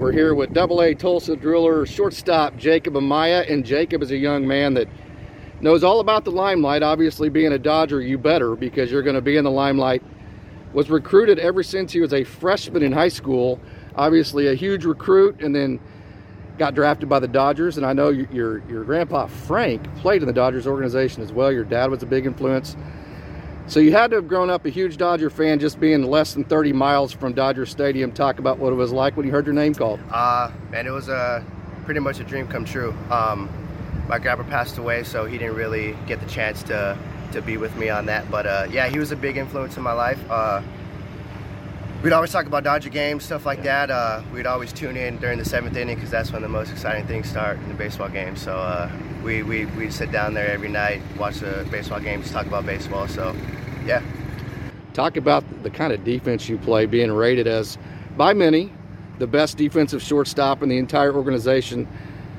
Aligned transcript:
We're 0.00 0.12
here 0.12 0.34
with 0.34 0.54
Double 0.54 0.80
A 0.80 0.94
Tulsa 0.94 1.36
driller 1.36 1.84
shortstop 1.84 2.56
Jacob 2.56 2.94
Amaya, 2.94 3.46
and 3.52 3.66
Jacob 3.66 4.02
is 4.02 4.10
a 4.10 4.16
young 4.16 4.46
man 4.46 4.72
that 4.72 4.88
knows 5.60 5.84
all 5.84 6.00
about 6.00 6.24
the 6.24 6.30
limelight. 6.30 6.82
Obviously, 6.82 7.28
being 7.28 7.52
a 7.52 7.58
Dodger, 7.58 8.00
you 8.00 8.16
better 8.16 8.56
because 8.56 8.90
you're 8.90 9.02
going 9.02 9.14
to 9.14 9.20
be 9.20 9.36
in 9.36 9.44
the 9.44 9.50
limelight. 9.50 10.02
Was 10.72 10.88
recruited 10.88 11.38
ever 11.38 11.62
since 11.62 11.92
he 11.92 12.00
was 12.00 12.14
a 12.14 12.24
freshman 12.24 12.82
in 12.82 12.92
high 12.92 13.10
school. 13.10 13.60
Obviously, 13.94 14.48
a 14.48 14.54
huge 14.54 14.86
recruit, 14.86 15.42
and 15.42 15.54
then 15.54 15.78
got 16.56 16.74
drafted 16.74 17.10
by 17.10 17.18
the 17.18 17.28
Dodgers. 17.28 17.76
And 17.76 17.84
I 17.84 17.92
know 17.92 18.08
your 18.08 18.66
your 18.70 18.84
grandpa 18.84 19.26
Frank 19.26 19.94
played 19.96 20.22
in 20.22 20.26
the 20.26 20.32
Dodgers 20.32 20.66
organization 20.66 21.22
as 21.22 21.30
well. 21.30 21.52
Your 21.52 21.64
dad 21.64 21.90
was 21.90 22.02
a 22.02 22.06
big 22.06 22.24
influence. 22.24 22.74
So 23.70 23.78
you 23.78 23.92
had 23.92 24.10
to 24.10 24.16
have 24.16 24.26
grown 24.26 24.50
up 24.50 24.66
a 24.66 24.68
huge 24.68 24.96
Dodger 24.96 25.30
fan, 25.30 25.60
just 25.60 25.78
being 25.78 26.02
less 26.02 26.34
than 26.34 26.42
30 26.42 26.72
miles 26.72 27.12
from 27.12 27.34
Dodger 27.34 27.64
Stadium. 27.64 28.10
Talk 28.10 28.40
about 28.40 28.58
what 28.58 28.72
it 28.72 28.74
was 28.74 28.90
like 28.90 29.16
when 29.16 29.24
you 29.24 29.30
heard 29.30 29.46
your 29.46 29.54
name 29.54 29.76
called. 29.76 30.00
Uh, 30.10 30.50
man, 30.72 30.88
it 30.88 30.90
was 30.90 31.08
a 31.08 31.44
pretty 31.84 32.00
much 32.00 32.18
a 32.18 32.24
dream 32.24 32.48
come 32.48 32.64
true. 32.64 32.92
Um, 33.12 33.48
my 34.08 34.18
grandpa 34.18 34.42
passed 34.42 34.78
away, 34.78 35.04
so 35.04 35.24
he 35.24 35.38
didn't 35.38 35.54
really 35.54 35.96
get 36.08 36.18
the 36.18 36.26
chance 36.26 36.64
to 36.64 36.98
to 37.30 37.40
be 37.40 37.58
with 37.58 37.76
me 37.76 37.88
on 37.90 38.06
that. 38.06 38.28
But 38.28 38.44
uh, 38.44 38.66
yeah, 38.72 38.88
he 38.88 38.98
was 38.98 39.12
a 39.12 39.16
big 39.16 39.36
influence 39.36 39.76
in 39.76 39.84
my 39.84 39.92
life. 39.92 40.18
Uh, 40.28 40.62
we'd 42.02 42.12
always 42.12 42.32
talk 42.32 42.46
about 42.46 42.64
Dodger 42.64 42.90
games, 42.90 43.24
stuff 43.24 43.46
like 43.46 43.62
that. 43.62 43.88
Uh, 43.88 44.20
we'd 44.34 44.46
always 44.46 44.72
tune 44.72 44.96
in 44.96 45.18
during 45.18 45.38
the 45.38 45.44
seventh 45.44 45.76
inning 45.76 45.94
because 45.94 46.10
that's 46.10 46.32
when 46.32 46.42
the 46.42 46.48
most 46.48 46.72
exciting 46.72 47.06
things 47.06 47.30
start 47.30 47.56
in 47.58 47.68
the 47.68 47.74
baseball 47.74 48.08
game. 48.08 48.34
So 48.34 48.56
uh, 48.56 48.90
we 49.22 49.44
we 49.44 49.66
we'd 49.66 49.92
sit 49.92 50.10
down 50.10 50.34
there 50.34 50.50
every 50.50 50.68
night, 50.68 51.02
watch 51.16 51.36
the 51.36 51.64
baseball 51.70 52.00
games, 52.00 52.32
talk 52.32 52.46
about 52.46 52.66
baseball. 52.66 53.06
So 53.06 53.32
yeah. 53.86 54.02
Talk 54.92 55.16
about 55.16 55.44
the 55.62 55.70
kind 55.70 55.92
of 55.92 56.04
defense 56.04 56.48
you 56.48 56.58
play, 56.58 56.86
being 56.86 57.12
rated 57.12 57.46
as, 57.46 57.78
by 58.16 58.34
many, 58.34 58.72
the 59.18 59.26
best 59.26 59.56
defensive 59.56 60.02
shortstop 60.02 60.62
in 60.62 60.68
the 60.68 60.78
entire 60.78 61.14
organization. 61.14 61.86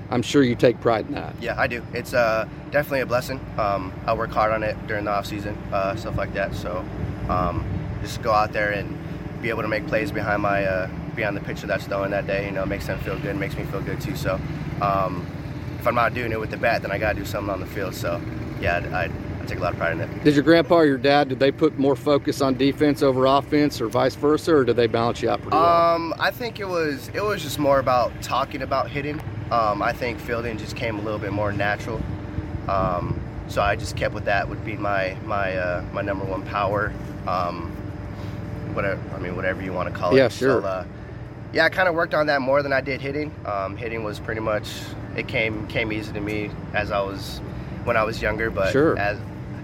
I'm 0.09 0.22
sure 0.22 0.44
you 0.44 0.55
take 0.55 0.81
pride 0.81 1.08
in 1.08 1.14
that. 1.14 1.33
Yeah, 1.42 1.56
I 1.58 1.67
do. 1.67 1.81
It's 1.94 2.14
uh, 2.14 2.48
definitely 2.70 3.00
a 3.00 3.06
blessing. 3.06 3.39
Um, 3.58 3.94
I 4.06 4.14
work 4.14 4.31
hard 4.31 4.52
on 4.52 4.64
it 4.64 4.75
during 4.88 5.06
the 5.06 5.11
off 5.11 5.25
season, 5.25 5.56
uh, 5.72 5.95
stuff 5.95 6.17
like 6.17 6.33
that. 6.33 6.53
So 6.53 6.86
um, 7.30 7.66
just 8.02 8.22
go 8.22 8.33
out 8.33 8.52
there 8.52 8.72
and 8.72 8.98
be 9.42 9.50
able 9.50 9.61
to 9.61 9.70
make 9.70 9.88
plays 9.88 10.11
behind 10.11 10.42
my 10.42 10.66
uh, 10.66 10.89
behind 11.16 11.36
the 11.36 11.42
pitcher 11.42 11.66
that's 11.67 11.86
throwing 11.86 12.11
that 12.11 12.28
day. 12.28 12.45
You 12.45 12.52
know, 12.52 12.66
makes 12.66 12.88
them 12.88 13.00
feel 13.00 13.17
good, 13.20 13.38
makes 13.38 13.55
me 13.55 13.64
feel 13.64 13.81
good 13.81 14.02
too. 14.02 14.17
So 14.17 14.39
um, 14.81 15.26
if 15.80 15.88
I'm 15.88 15.95
not 15.95 16.14
doing 16.14 16.33
it 16.33 16.39
with 16.39 16.52
the 16.52 16.58
bat, 16.58 16.81
then 16.81 16.92
I 16.92 16.98
got 16.98 17.14
to 17.14 17.20
do 17.20 17.26
something 17.26 17.50
on 17.50 17.61
the 17.61 17.66
field. 17.66 17.95
So 17.95 18.22
yeah, 18.59 18.86
I, 18.94 19.09
I 19.42 19.45
take 19.45 19.59
a 19.59 19.61
lot 19.61 19.73
of 19.73 19.80
pride 19.80 19.94
in 19.94 20.02
it. 20.02 20.23
Did 20.23 20.36
your 20.36 20.44
grandpa 20.44 20.75
or 20.75 20.86
your 20.86 20.97
dad 20.97 21.30
did 21.30 21.39
they 21.39 21.52
put 21.52 21.78
more 21.78 21.95
focus 21.95 22.42
on 22.42 22.56
defense 22.56 23.02
over 23.02 23.25
offense, 23.25 23.81
or 23.81 23.88
vice 23.88 24.16
versa, 24.16 24.56
or 24.56 24.64
did 24.64 24.75
they 24.75 24.88
balance 24.88 25.22
you 25.22 25.30
out 25.30 25.42
pretty 25.42 25.58
well? 25.58 25.95
Um, 25.95 26.14
I 26.20 26.31
think 26.31 26.59
it 26.59 26.67
was 26.67 27.09
it 27.14 27.23
was 27.23 27.42
just 27.42 27.58
more 27.58 27.80
about 27.80 28.11
talking 28.22 28.61
about 28.61 28.89
hitting. 28.89 29.20
Um, 29.52 29.81
I 29.81 29.94
think 29.94 30.20
fielding 30.20 30.58
just 30.58 30.75
came 30.75 31.00
a 31.00 31.02
little 31.02 31.20
bit 31.20 31.33
more 31.33 31.52
natural. 31.52 32.02
Um, 32.67 33.20
so 33.48 33.61
I 33.61 33.75
just 33.75 33.98
kept 33.98 34.14
with 34.14 34.25
that 34.25 34.48
would 34.48 34.64
be 34.64 34.78
my 34.78 35.17
my 35.25 35.58
uh, 35.58 35.83
my 35.92 36.02
number 36.02 36.26
one 36.26 36.44
power. 36.44 36.94
Um, 37.28 37.72
whatever 38.73 39.02
I 39.16 39.20
mean, 39.20 39.36
whatever 39.36 39.61
you 39.61 39.73
want 39.73 39.94
to 39.94 40.00
call 40.00 40.14
it. 40.14 40.17
Yeah, 40.17 40.30
sure. 40.30 40.61
So, 40.61 40.67
uh, 40.67 40.86
yeah, 41.53 41.66
I 41.66 41.70
kind 41.70 41.89
of 41.89 41.95
worked 41.95 42.14
on 42.14 42.28
that 42.28 42.42
more 42.42 42.64
than 42.64 42.72
I 42.72 42.80
did 42.80 43.02
hitting. 43.02 43.33
Um, 43.45 43.76
hitting 43.76 44.03
was 44.03 44.20
pretty 44.20 44.39
much 44.39 44.70
it 45.17 45.28
came 45.28 45.67
came 45.67 45.92
easy 45.92 46.14
to 46.14 46.22
me 46.22 46.52
as 46.73 46.92
I 46.92 47.02
was 47.02 47.42
when 47.83 47.97
I 47.97 48.03
was 48.03 48.21
younger, 48.21 48.49
but 48.49 48.71
Sure. 48.71 48.97
as 48.97 49.17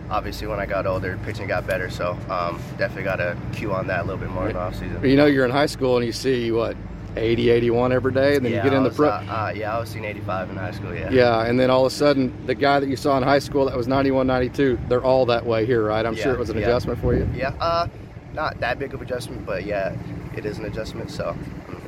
obviously 0.10 0.48
when 0.48 0.60
I 0.60 0.66
got 0.66 0.86
older, 0.86 1.20
pitching 1.26 1.48
got 1.48 1.68
better. 1.68 1.90
So 1.90 2.18
um, 2.30 2.60
definitely 2.78 3.04
got 3.04 3.18
to 3.18 3.38
cue 3.54 3.74
on 3.74 3.88
that 3.88 4.02
a 4.02 4.04
little 4.04 4.18
bit 4.20 4.30
more 4.30 4.48
in 4.48 4.54
the 4.54 4.60
offseason. 4.60 5.08
you 5.08 5.16
know, 5.16 5.26
you're 5.26 5.46
in 5.46 5.52
high 5.52 5.66
school 5.66 5.98
and 5.98 6.06
you 6.06 6.12
see 6.12 6.52
what 6.52 6.76
80, 7.16 7.50
81 7.50 7.92
every 7.92 8.14
day, 8.14 8.36
and 8.36 8.46
then 8.46 8.52
yeah, 8.52 8.64
you 8.64 8.70
get 8.70 8.78
in 8.78 8.84
the 8.84 8.92
pro. 8.92 9.10
Uh, 9.10 9.12
uh, 9.12 9.54
yeah, 9.56 9.76
I 9.76 9.80
was 9.80 9.90
seeing 9.90 10.06
85 10.06 10.52
in 10.52 10.56
high 10.56 10.72
school. 10.72 10.94
Yeah. 10.94 11.10
Yeah, 11.10 11.46
and 11.46 11.60
then 11.60 11.70
all 11.70 11.86
of 11.86 11.92
a 11.92 11.96
sudden, 11.96 12.46
the 12.46 12.54
guy 12.56 12.80
that 12.80 12.88
you 12.90 12.96
saw 12.96 13.18
in 13.18 13.24
high 13.24 13.40
school 13.40 13.66
that 13.66 13.76
was 13.76 13.88
91, 13.88 14.28
92, 14.28 14.78
they're 14.88 15.04
all 15.04 15.26
that 15.26 15.46
way 15.46 15.66
here, 15.66 15.84
right? 15.84 16.06
I'm 16.06 16.16
sure 16.16 16.34
it 16.34 16.40
was 16.40 16.50
an 16.50 16.58
yeah. 16.58 16.66
adjustment 16.66 17.00
for 17.00 17.16
you. 17.16 17.28
Yeah. 17.36 17.54
Uh, 17.60 17.88
not 18.34 18.60
that 18.60 18.78
big 18.78 18.94
of 18.94 19.02
adjustment, 19.02 19.46
but 19.46 19.66
yeah, 19.66 19.96
it 20.36 20.46
is 20.46 20.60
an 20.60 20.66
adjustment. 20.66 21.10
So 21.10 21.36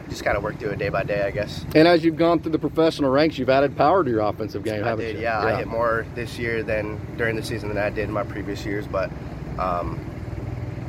just 0.10 0.24
kind 0.24 0.36
of 0.36 0.44
work 0.44 0.60
through 0.60 0.72
it 0.72 0.80
day 0.80 0.90
by 0.90 1.04
day, 1.04 1.22
I 1.24 1.32
guess. 1.32 1.66
And 1.76 1.88
as 1.88 2.04
you've 2.04 2.18
gone 2.18 2.40
through 2.40 2.52
the 2.52 2.60
professional 2.60 3.12
ranks, 3.12 3.38
you've 3.38 3.50
added 3.50 3.78
power 3.78 4.04
to 4.04 4.10
your 4.10 4.22
offensive 4.22 4.64
game, 4.64 4.84
I 4.84 4.88
haven't 4.88 5.06
did. 5.06 5.16
you? 5.18 5.22
Yeah, 5.22 5.40
I 5.40 5.56
hit 5.56 5.68
more 5.68 6.06
this 6.16 6.38
year 6.40 6.64
than 6.64 7.00
during 7.18 7.36
the 7.36 7.44
season 7.44 7.70
than 7.70 7.78
I 7.78 7.90
did 7.90 8.06
in 8.06 8.12
my 8.12 8.24
previous 8.24 8.66
years. 8.66 8.88
But 8.88 9.12
um, 9.60 10.00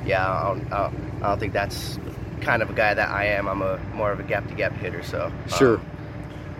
yeah, 0.06 0.26
I 0.28 0.48
don't, 0.48 0.72
I, 0.72 0.78
don't, 0.90 1.22
I 1.22 1.28
don't 1.28 1.38
think 1.38 1.52
that's 1.52 1.98
kind 2.40 2.62
of 2.62 2.70
a 2.70 2.72
guy 2.72 2.94
that 2.94 3.10
I 3.10 3.26
am. 3.26 3.46
I'm 3.46 3.60
a 3.62 3.78
more 3.94 4.10
of 4.12 4.20
a 4.20 4.22
gap 4.22 4.48
to 4.48 4.54
gap 4.54 4.72
hitter. 4.72 5.02
So 5.02 5.26
um, 5.26 5.48
Sure. 5.48 5.80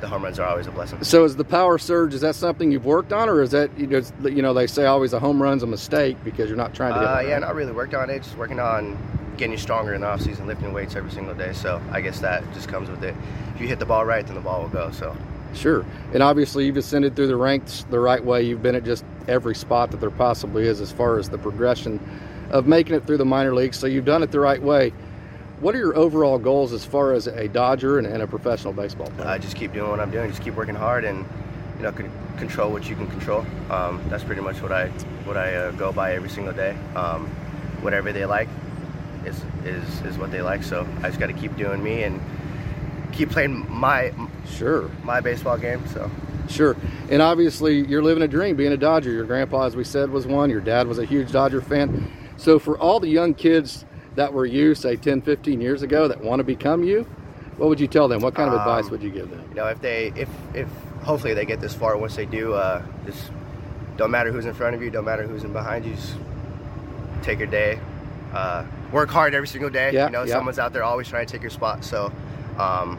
the 0.01 0.09
home 0.09 0.23
runs 0.23 0.39
are 0.39 0.47
always 0.47 0.67
a 0.67 0.71
blessing. 0.71 1.03
So 1.03 1.25
is 1.25 1.37
the 1.37 1.45
power 1.45 1.79
surge? 1.79 2.13
Is 2.13 2.21
that 2.21 2.35
something 2.35 2.71
you've 2.71 2.85
worked 2.85 3.13
on, 3.15 3.29
or 3.31 3.41
is 3.41 3.53
that 3.53 3.71
you 3.79 3.87
know, 3.87 4.03
you 4.23 4.43
know 4.43 4.53
they 4.53 4.67
say 4.67 4.85
always 4.85 5.13
a 5.15 5.19
home 5.19 5.43
run's 5.43 5.63
a 5.63 5.67
mistake 5.67 6.17
because 6.25 6.49
you're 6.49 6.59
not 6.59 6.75
trying 6.75 6.93
to. 6.93 7.01
hit 7.01 7.09
Uh, 7.09 7.21
yeah, 7.21 7.39
not 7.39 7.55
really 7.55 7.73
worked 7.73 7.95
on 7.95 8.11
it. 8.11 8.23
Just 8.23 8.37
working 8.37 8.61
on 8.61 8.99
getting 9.41 9.59
stronger 9.59 9.95
in 9.95 10.03
the 10.03 10.07
offseason, 10.07 10.47
lifting 10.47 10.73
weights 10.73 10.95
every 10.95 11.11
single 11.11 11.35
day. 11.35 11.53
So 11.53 11.83
I 11.91 12.01
guess 12.01 12.21
that 12.21 12.45
just 12.53 12.69
comes 12.69 12.89
with 12.89 13.03
it. 13.03 13.17
If 13.55 13.61
you 13.61 13.67
hit 13.67 13.81
the 13.81 13.87
ball 13.87 14.05
right, 14.05 14.25
then 14.25 14.37
the 14.37 14.41
ball 14.41 14.63
will 14.63 14.69
go. 14.69 14.93
So 14.93 15.17
Sure. 15.53 15.85
And 16.15 16.23
obviously, 16.23 16.67
you've 16.67 16.77
ascended 16.77 17.17
through 17.17 17.27
the 17.27 17.35
ranks 17.35 17.85
the 17.91 17.99
right 17.99 18.25
way. 18.25 18.43
You've 18.43 18.63
been 18.63 18.77
at 18.77 18.85
just 18.85 19.05
every 19.27 19.57
spot 19.57 19.91
that 19.91 19.99
there 19.99 20.11
possibly 20.11 20.69
is 20.69 20.81
as 20.81 20.93
far 20.93 21.19
as 21.19 21.29
the 21.29 21.39
progression 21.39 21.99
of 22.51 22.69
making 22.69 22.95
it 22.95 23.05
through 23.05 23.17
the 23.17 23.25
minor 23.25 23.53
leagues. 23.53 23.77
So 23.77 23.89
you've 23.89 24.05
done 24.05 24.23
it 24.23 24.31
the 24.31 24.39
right 24.39 24.63
way. 24.63 24.93
What 25.61 25.75
are 25.75 25.79
your 25.79 25.97
overall 25.97 26.39
goals 26.39 26.73
as 26.73 26.85
far 26.85 27.13
as 27.13 27.27
a 27.27 27.49
Dodger 27.49 27.99
and, 27.99 28.07
and 28.07 28.23
a 28.23 28.27
professional 28.27 28.73
baseball 28.73 29.09
player? 29.11 29.29
I 29.29 29.39
just 29.39 29.57
keep 29.57 29.73
doing 29.73 29.91
what 29.91 29.99
I'm 29.99 30.11
doing. 30.11 30.31
Just 30.31 30.43
keep 30.43 30.55
working 30.55 30.77
hard 30.77 31.05
and 31.05 31.27
you 31.77 31.83
know 31.83 31.93
con- 31.93 32.13
control 32.39 32.71
what 32.71 32.89
you 32.89 32.95
can 32.95 33.09
control. 33.09 33.45
Um, 33.71 34.01
that's 34.09 34.25
pretty 34.25 34.41
much 34.41 34.63
what 34.63 34.73
I 34.73 34.89
what 35.27 35.37
I 35.37 35.55
uh, 35.55 35.71
go 35.73 35.93
by 35.93 36.15
every 36.15 36.31
single 36.31 36.55
day. 36.55 36.77
Um, 36.95 37.27
whatever 37.83 38.13
they 38.13 38.25
like 38.25 38.49
is 39.25 39.43
is 39.65 40.01
is 40.03 40.19
what 40.19 40.31
they 40.31 40.43
like. 40.43 40.63
So 40.63 40.87
I 41.03 41.09
just 41.09 41.21
got 41.21 41.29
to 41.29 41.33
keep 41.33 41.57
doing 41.57 41.83
me 41.83 42.03
and 42.05 42.21
keep 43.13 43.31
playing 43.31 43.69
my 43.71 44.13
sure. 44.47 44.91
my 45.03 45.21
baseball 45.21 45.59
game. 45.59 45.87
So 45.89 46.11
Sure. 46.49 46.77
And 47.11 47.23
obviously, 47.23 47.87
you're 47.87 48.03
living 48.03 48.25
a 48.25 48.29
dream 48.29 48.57
being 48.57 48.73
a 48.73 48.77
Dodger. 48.77 49.13
Your 49.13 49.25
grandpa, 49.25 49.67
as 49.67 49.77
we 49.77 49.85
said, 49.85 50.11
was 50.11 50.27
one. 50.27 50.51
Your 50.51 50.61
dad 50.61 50.89
was 50.89 50.99
a 50.99 51.05
huge 51.05 51.31
Dodger 51.31 51.61
fan. 51.61 52.11
So, 52.39 52.59
for 52.59 52.77
all 52.77 52.99
the 52.99 53.09
young 53.09 53.35
kids 53.35 53.85
that 54.17 54.33
were 54.33 54.47
you, 54.47 54.75
say 54.75 54.97
10, 54.97 55.23
15 55.23 55.61
years 55.61 55.83
ago, 55.83 56.09
that 56.09 56.21
want 56.21 56.41
to 56.41 56.45
become 56.45 56.83
you, 56.83 57.07
what 57.57 57.69
would 57.69 57.79
you 57.79 57.87
tell 57.87 58.09
them? 58.09 58.21
What 58.21 58.35
kind 58.35 58.49
of 58.49 58.59
advice 58.59 58.87
Um, 58.87 58.91
would 58.91 59.03
you 59.03 59.11
give 59.11 59.31
them? 59.31 59.45
you 59.51 59.55
know 59.55 59.67
if 59.67 59.81
they 59.81 60.13
if 60.17 60.29
if 60.53 60.67
hopefully 61.03 61.35
they 61.35 61.45
get 61.45 61.61
this 61.61 61.73
far. 61.75 61.97
Once 61.97 62.17
they 62.17 62.27
do, 62.27 62.55
uh, 62.55 62.83
just 63.07 63.31
don't 63.97 64.11
matter 64.11 64.33
who's 64.33 64.47
in 64.47 64.55
front 64.55 64.75
of 64.75 64.83
you, 64.83 64.91
don't 64.91 65.05
matter 65.05 65.25
who's 65.25 65.45
in 65.45 65.53
behind 65.53 65.85
you. 65.85 65.95
Just 65.95 66.15
take 67.23 67.39
your 67.39 67.47
day, 67.49 67.79
uh, 68.33 68.65
work 68.93 69.11
hard 69.11 69.35
every 69.35 69.49
single 69.49 69.71
day. 69.71 69.93
Yeah, 69.93 70.07
you 70.07 70.13
know, 70.13 70.23
yeah. 70.25 70.35
someone's 70.35 70.59
out 70.59 70.73
there 70.73 70.85
always 70.85 71.09
trying 71.09 71.27
to 71.27 71.33
take 71.33 71.43
your 71.43 71.51
spot. 71.51 71.85
So 71.85 72.13
um, 72.59 72.99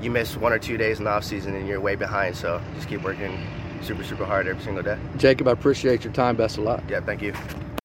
you 0.00 0.10
miss 0.10 0.36
one 0.36 0.52
or 0.52 0.58
two 0.58 0.76
days 0.76 0.98
in 0.98 1.04
the 1.04 1.10
off 1.10 1.24
season 1.24 1.54
and 1.54 1.66
you're 1.66 1.80
way 1.80 1.96
behind. 1.96 2.36
So 2.36 2.60
just 2.74 2.88
keep 2.88 3.02
working 3.02 3.46
super 3.82 4.04
super 4.04 4.24
hard 4.24 4.46
every 4.48 4.62
single 4.62 4.82
day. 4.82 4.98
Jacob, 5.16 5.48
I 5.48 5.52
appreciate 5.52 6.04
your 6.04 6.12
time. 6.12 6.36
Best 6.36 6.58
of 6.58 6.64
luck. 6.64 6.82
Yeah, 6.88 7.00
thank 7.00 7.22
you. 7.22 7.34